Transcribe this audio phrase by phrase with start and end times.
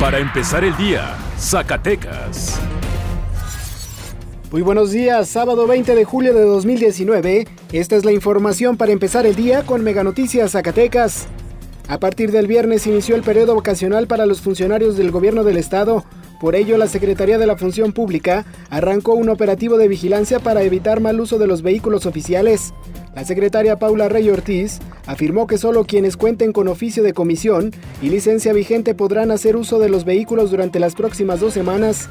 [0.00, 2.58] Para empezar el día, Zacatecas.
[4.50, 7.46] Muy buenos días, sábado 20 de julio de 2019.
[7.70, 11.26] Esta es la información para empezar el día con Mega Noticias Zacatecas.
[11.86, 16.06] A partir del viernes inició el periodo vacacional para los funcionarios del gobierno del estado.
[16.40, 20.98] Por ello, la Secretaría de la Función Pública arrancó un operativo de vigilancia para evitar
[20.98, 22.72] mal uso de los vehículos oficiales.
[23.14, 28.08] La secretaria Paula Rey Ortiz afirmó que solo quienes cuenten con oficio de comisión y
[28.08, 32.08] licencia vigente podrán hacer uso de los vehículos durante las próximas dos semanas,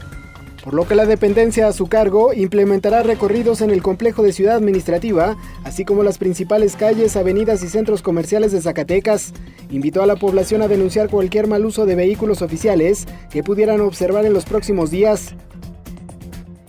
[0.63, 4.55] por lo que la dependencia a su cargo implementará recorridos en el complejo de ciudad
[4.55, 9.33] administrativa, así como las principales calles, avenidas y centros comerciales de Zacatecas.
[9.71, 14.25] Invitó a la población a denunciar cualquier mal uso de vehículos oficiales que pudieran observar
[14.25, 15.33] en los próximos días.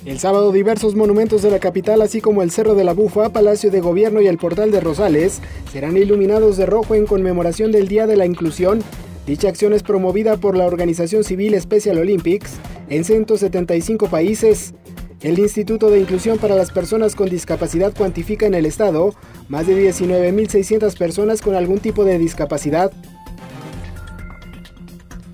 [0.06, 3.70] El sábado diversos monumentos de la capital, así como el Cerro de la Bufa, Palacio
[3.70, 8.06] de Gobierno y el Portal de Rosales, serán iluminados de rojo en conmemoración del Día
[8.06, 8.82] de la Inclusión.
[9.26, 12.58] Dicha acción es promovida por la organización civil Special Olympics
[12.90, 14.74] en 175 países.
[15.22, 19.14] El Instituto de Inclusión para las Personas con Discapacidad cuantifica en el estado
[19.48, 22.92] más de 19.600 personas con algún tipo de discapacidad.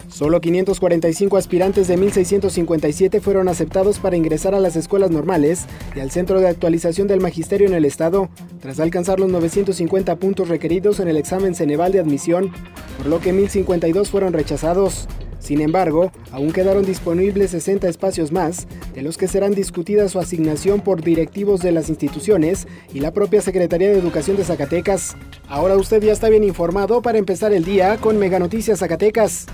[0.08, 6.10] Solo 545 aspirantes de 1.657 fueron aceptados para ingresar a las escuelas normales y al
[6.10, 11.08] Centro de Actualización del Magisterio en el Estado, tras alcanzar los 950 puntos requeridos en
[11.08, 12.50] el examen Ceneval de admisión,
[12.96, 15.06] por lo que 1.052 fueron rechazados.
[15.46, 18.66] Sin embargo, aún quedaron disponibles 60 espacios más,
[18.96, 23.40] de los que serán discutida su asignación por directivos de las instituciones y la propia
[23.40, 25.16] Secretaría de Educación de Zacatecas.
[25.48, 29.46] Ahora usted ya está bien informado para empezar el día con Mega Noticias Zacatecas.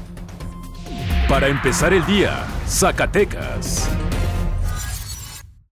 [1.28, 3.86] Para empezar el día, Zacatecas.